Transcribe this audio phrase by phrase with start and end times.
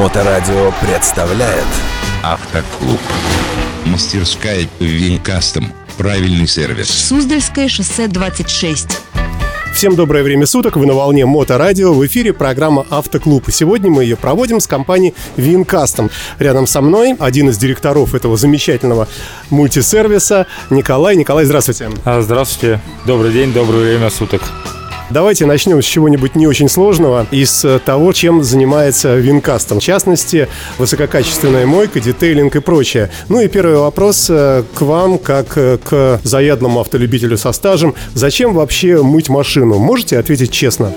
[0.00, 1.66] Моторадио представляет
[2.22, 2.98] Автоклуб.
[3.84, 5.74] Мастерская Винкастом.
[5.98, 6.88] Правильный сервис.
[6.88, 8.98] Суздальское шоссе 26.
[9.74, 13.46] Всем доброе время суток, вы на волне Моторадио, в эфире программа «Автоклуб».
[13.48, 16.10] И сегодня мы ее проводим с компанией Винкастом.
[16.38, 19.06] Рядом со мной один из директоров этого замечательного
[19.50, 21.14] мультисервиса Николай.
[21.14, 21.90] Николай, здравствуйте.
[22.06, 22.80] А, Здравствуйте.
[23.04, 24.40] Добрый день, доброе время суток.
[25.10, 29.80] Давайте начнем с чего-нибудь не очень сложного, из э, того, чем занимается Винкастом.
[29.80, 30.46] В частности,
[30.78, 33.10] высококачественная мойка, детейлинг и прочее.
[33.28, 37.96] Ну и первый вопрос э, к вам, как э, к заядлому автолюбителю со стажем.
[38.14, 39.78] Зачем вообще мыть машину?
[39.78, 40.92] Можете ответить честно?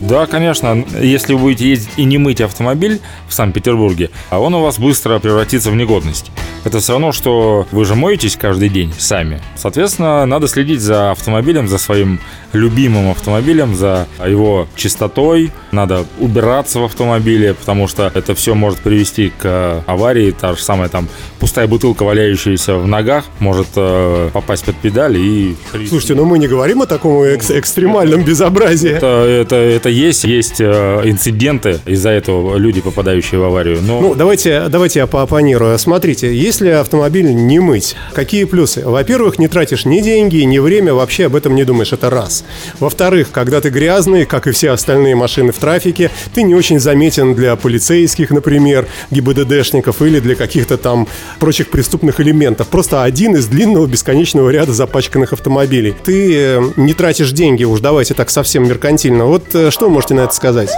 [0.00, 4.62] Да, конечно, если вы будете ездить и не мыть автомобиль в Санкт-Петербурге, а он у
[4.62, 6.30] вас быстро превратится в негодность.
[6.64, 9.40] Это все равно, что вы же моетесь каждый день сами.
[9.56, 12.18] Соответственно, надо следить за автомобилем, за своим
[12.52, 15.52] любимым автомобилем, за его чистотой.
[15.70, 20.30] Надо убираться в автомобиле, потому что это все может привести к аварии.
[20.32, 25.56] Та же самая там пустая бутылка, валяющаяся в ногах, может э, попасть под педаль и...
[25.88, 28.90] Слушайте, ну мы не говорим о таком экс- экстремальном безобразии.
[28.90, 33.78] Это, это, это есть, есть э, инциденты из-за этого люди, попадающие в аварию.
[33.82, 35.78] Но Ну, давайте, давайте я поопонирую.
[35.78, 38.82] Смотрите, если автомобиль не мыть, какие плюсы?
[38.84, 42.44] Во-первых, не тратишь ни деньги, ни время, вообще об этом не думаешь, это раз.
[42.78, 47.34] Во-вторых, когда ты грязный, как и все остальные машины в трафике, ты не очень заметен
[47.34, 52.68] для полицейских, например, ГИБДДшников или для каких-то там прочих преступных элементов.
[52.68, 55.94] Просто один из длинного бесконечного ряда запачканных автомобилей.
[56.04, 59.24] Ты э, не тратишь деньги, уж давайте так совсем меркантильно.
[59.24, 60.68] Вот э, что вы можете на это сказать?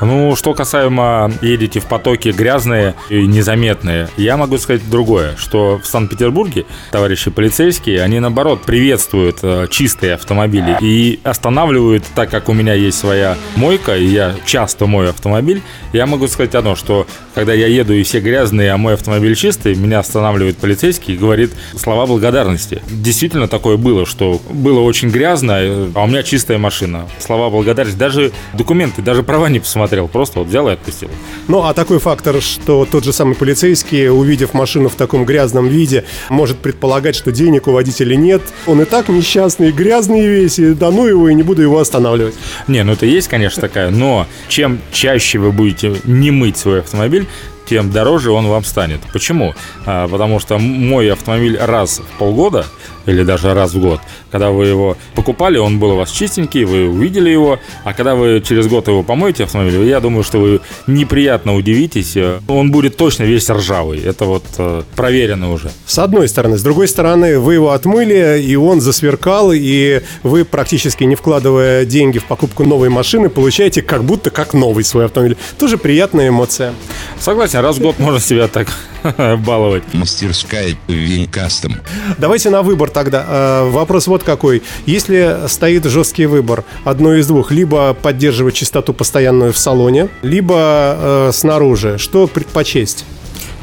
[0.00, 5.86] Ну, что касаемо едете в потоке грязные и незаметные, я могу сказать другое, что в
[5.86, 12.74] Санкт-Петербурге товарищи полицейские, они наоборот приветствуют э, чистые автомобили и останавливают, так как у меня
[12.74, 17.66] есть своя мойка, и я часто мою автомобиль, я могу сказать одно, что когда я
[17.66, 22.82] еду и все грязные, а мой автомобиль чистый, меня останавливает полицейский и говорит слова благодарности.
[22.88, 27.08] Действительно такое было, что было очень грязно, э, а у меня чистая машина.
[27.18, 31.10] Слова благодарности, даже документы, даже права не посмотрел, просто вот взял и отпустил.
[31.46, 36.04] Ну, а такой фактор, что тот же самый полицейский, увидев машину в таком грязном виде,
[36.30, 38.40] может предполагать, что денег у водителя нет.
[38.66, 42.34] Он и так несчастный, грязный весь, и да ну его, и не буду его останавливать.
[42.66, 47.26] Не, ну это есть, конечно, такая, но чем чаще вы будете не мыть свой автомобиль,
[47.66, 49.00] тем дороже он вам станет.
[49.12, 49.54] Почему?
[49.84, 52.64] А, потому что мой автомобиль раз в полгода
[53.06, 54.00] или даже раз в год,
[54.30, 58.42] когда вы его покупали, он был у вас чистенький, вы увидели его, а когда вы
[58.46, 63.24] через год его помоете автомобиль, я думаю, что вы неприятно удивитесь, э, он будет точно
[63.24, 64.00] весь ржавый.
[64.00, 65.70] Это вот э, проверено уже.
[65.86, 66.58] С одной стороны.
[66.58, 72.18] С другой стороны, вы его отмыли, и он засверкал, и вы, практически не вкладывая деньги
[72.18, 75.36] в покупку новой машины, получаете как будто как новый свой автомобиль.
[75.58, 76.74] Тоже приятная эмоция.
[77.18, 78.68] Согласен, раз в год можно себя так
[79.38, 79.82] баловать.
[79.92, 81.76] Мастерская Винкастом.
[82.18, 83.24] Давайте на выбор тогда.
[83.26, 84.62] Э, Вопрос вот какой.
[84.86, 91.30] Если стоит жесткий выбор, одно из двух, либо поддерживать чистоту постоянную в салоне, либо э,
[91.32, 93.04] снаружи, что предпочесть?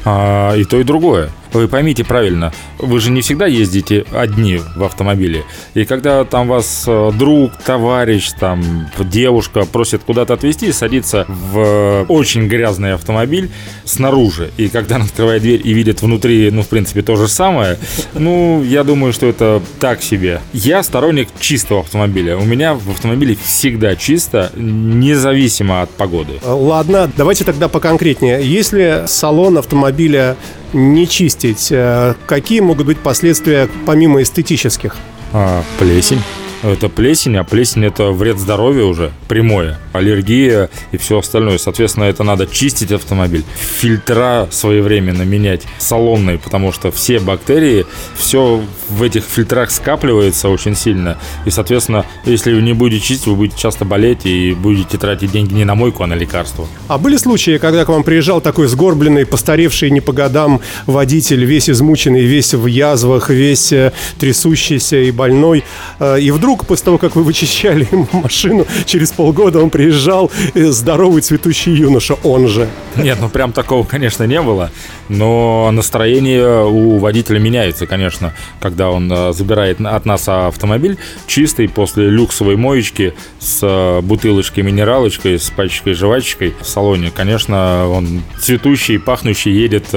[0.06, 1.30] А, и то, и другое.
[1.54, 5.44] Вы поймите правильно, вы же не всегда ездите одни в автомобиле.
[5.74, 12.48] И когда там вас э, друг, товарищ, там девушка просит куда-то отвезти, садится в очень
[12.48, 13.52] грязный автомобиль
[13.84, 14.52] снаружи.
[14.58, 17.78] И когда он открывает дверь и видит внутри, ну, в принципе, то же самое,
[18.14, 20.42] ну, я думаю, что это так себе.
[20.54, 22.38] Я сторонник чистого автомобиля.
[22.38, 26.40] У меня в автомобиле всегда чисто, независимо от погоды.
[26.44, 28.42] Ладно, давайте тогда поконкретнее.
[28.42, 30.38] Если салон автомобиля
[30.74, 34.96] не чистить, э, какие могут быть последствия помимо эстетических?
[35.34, 36.22] А, плесень.
[36.64, 39.80] Это плесень, а плесень это вред здоровью уже, прямое.
[39.94, 41.58] Аллергия и все остальное.
[41.58, 43.44] Соответственно, это надо чистить автомобиль.
[43.56, 47.86] Фильтра своевременно менять салонные, потому что все бактерии,
[48.16, 51.18] все в этих фильтрах скапливается очень сильно.
[51.46, 55.54] И, соответственно, если вы не будете чистить, вы будете часто болеть и будете тратить деньги
[55.54, 56.68] не на мойку, а на лекарства.
[56.88, 61.70] А были случаи, когда к вам приезжал такой сгорбленный, постаревший не по годам водитель, весь
[61.70, 65.64] измученный, весь в язвах, весь э, трясущийся и больной,
[66.00, 70.72] э, и вдруг после того, как вы вычищали ему машину, через полгода он приезжал, э,
[70.72, 72.68] здоровый цветущий юноша, он же.
[72.96, 74.72] Нет, ну прям такого, конечно, не было.
[75.10, 80.98] Но настроение у водителя меняется, конечно, когда он э, забирает от нас автомобиль
[81.28, 87.12] чистый после люксовой моечки с э, бутылочкой минералочкой, с пачкой жвачкой в салоне.
[87.14, 89.88] Конечно, он цветущий, пахнущий едет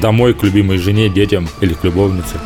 [0.00, 2.36] домой к любимой жене, детям или к любовнице.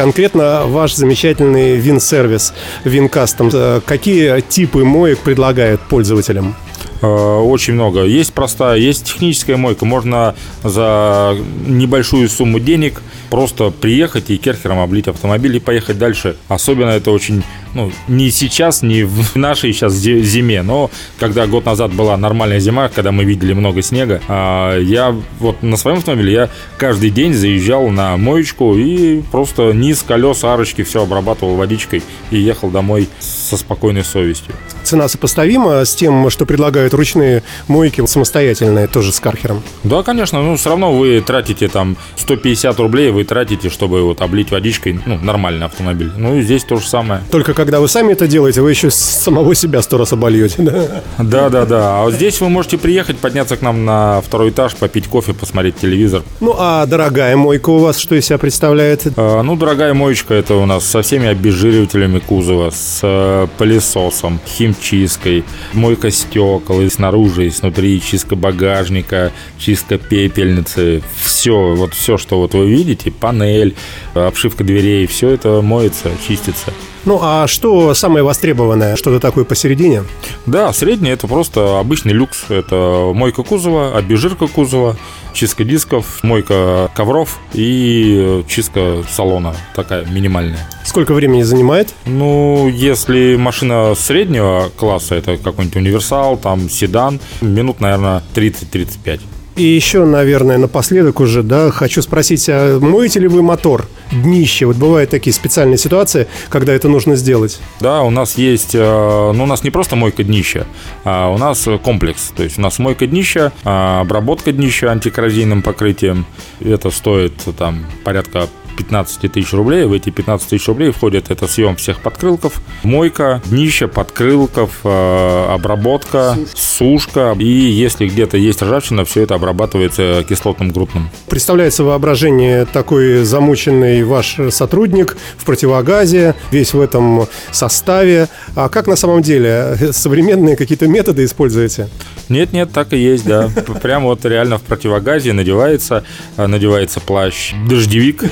[0.00, 2.54] Конкретно ваш замечательный вин-сервис
[2.84, 3.50] Винкастом.
[3.52, 6.56] Э, Какие типы моек предлагает пользователям?
[7.02, 8.04] Э, Очень много.
[8.04, 9.84] Есть простая, есть техническая мойка.
[9.84, 11.36] Можно за
[11.66, 16.36] небольшую сумму денег просто приехать и керхером облить автомобиль и поехать дальше.
[16.48, 17.42] Особенно это очень,
[17.74, 22.60] ну, не сейчас, не в нашей сейчас зи- зиме, но когда год назад была нормальная
[22.60, 27.34] зима, когда мы видели много снега, а, я вот на своем автомобиле я каждый день
[27.34, 33.56] заезжал на моечку и просто низ, колес, арочки, все обрабатывал водичкой и ехал домой со
[33.56, 34.54] спокойной совестью.
[34.82, 39.62] Цена сопоставима с тем, что предлагают ручные мойки самостоятельные, тоже с кархером.
[39.84, 44.50] Да, конечно, ну все равно вы тратите там 150 рублей, вы тратите, чтобы вот облить
[44.50, 46.10] водичкой, ну, нормальный автомобиль.
[46.16, 47.22] Ну и здесь то же самое.
[47.30, 51.02] Только когда вы сами это делаете, вы еще самого себя сто раз обольете, да?
[51.18, 52.00] Да, да, да.
[52.00, 55.76] А вот здесь вы можете приехать, подняться к нам на второй этаж, попить кофе, посмотреть
[55.76, 56.22] телевизор.
[56.40, 59.06] Ну, а дорогая мойка у вас что из себя представляет?
[59.14, 65.44] А, Ну, дорогая моечка, это у нас со всеми обезжиривателями кузова, с э, пылесосом, химчисткой,
[65.74, 72.54] мойка стекол и снаружи, и снутри, чистка багажника, чистка пепельницы, все, вот все, что вот
[72.54, 73.74] вы видите, панель,
[74.14, 76.72] обшивка дверей, все это моется, чистится.
[77.04, 78.96] Ну, а что самое востребованное?
[78.96, 80.04] Что-то такое посередине?
[80.46, 82.44] Да, средний это просто обычный люкс.
[82.50, 84.96] Это мойка кузова, обезжирка кузова,
[85.32, 89.54] чистка дисков, мойка ковров и чистка салона.
[89.74, 90.68] Такая минимальная.
[90.84, 91.94] Сколько времени занимает?
[92.04, 99.20] Ну, если машина среднего класса, это какой-нибудь универсал, там седан, минут, наверное, 30-35.
[99.60, 104.64] И еще, наверное, напоследок уже, да, хочу спросить, а моете ли вы мотор, днище?
[104.64, 107.60] Вот бывают такие специальные ситуации, когда это нужно сделать.
[107.78, 110.66] Да, у нас есть, э, ну, у нас не просто мойка днища,
[111.04, 112.32] а у нас комплекс.
[112.34, 116.24] То есть у нас мойка днища, а, обработка днища антикоррозийным покрытием.
[116.60, 118.48] Это стоит там порядка
[118.84, 119.84] 15 тысяч рублей.
[119.84, 126.38] В эти 15 тысяч рублей входит это съем всех подкрылков, мойка, днище, подкрылков, э, обработка,
[126.54, 127.36] сушка.
[127.38, 131.10] И если где-то есть ржавчина, все это обрабатывается кислотным грудным.
[131.28, 138.28] Представляется воображение такой замученный ваш сотрудник в противогазе, весь в этом составе.
[138.56, 139.76] А как на самом деле?
[139.92, 141.88] Современные какие-то методы используете?
[142.30, 143.48] Нет, нет, так и есть, да.
[143.54, 146.04] П- Прямо вот реально в противогазе надевается,
[146.36, 148.24] а, надевается плащ, дождевик,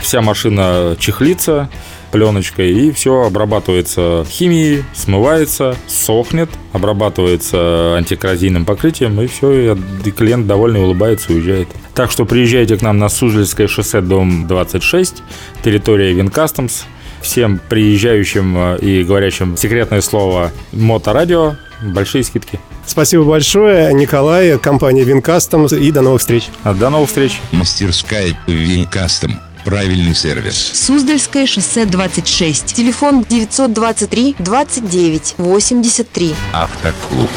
[0.00, 1.68] вся машина чехлится
[2.10, 10.82] пленочкой, и все обрабатывается химией, смывается, сохнет, обрабатывается антикоррозийным покрытием, и все, и клиент довольный,
[10.82, 11.68] улыбается и уезжает.
[11.94, 15.22] Так что приезжайте к нам на Суздальское шоссе, дом 26,
[15.62, 16.84] территория Винкастомс.
[17.20, 22.58] Всем приезжающим э, и говорящим секретное слово «Моторадио» большие скидки.
[22.86, 26.48] Спасибо большое, Николай, компания Винкастом, и до новых встреч.
[26.64, 27.38] А, До новых встреч!
[27.52, 29.38] Мастерская Винкастом.
[29.64, 30.56] Правильный сервис.
[30.74, 32.74] Суздальское шоссе 26.
[32.74, 36.34] Телефон 923 29 83.
[36.52, 37.30] Автоклуб.